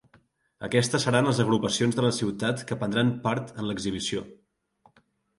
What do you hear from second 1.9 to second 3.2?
de la ciutat que prendran